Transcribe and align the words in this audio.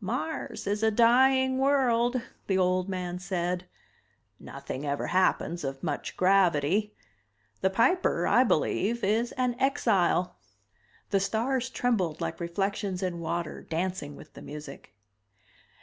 "Mars 0.00 0.66
is 0.66 0.82
a 0.82 0.90
dying 0.90 1.58
world," 1.58 2.22
the 2.46 2.56
old 2.56 2.88
man 2.88 3.18
said. 3.18 3.68
"Nothing 4.40 4.86
ever 4.86 5.08
happens 5.08 5.62
of 5.62 5.82
much 5.82 6.16
gravity. 6.16 6.94
The 7.60 7.68
Piper, 7.68 8.26
I 8.26 8.44
believe, 8.44 9.04
is 9.04 9.32
an 9.32 9.54
exile." 9.60 10.36
The 11.10 11.20
stars 11.20 11.68
trembled 11.68 12.22
like 12.22 12.40
reflections 12.40 13.02
in 13.02 13.20
water, 13.20 13.60
dancing 13.60 14.16
with 14.16 14.32
the 14.32 14.40
music. 14.40 14.94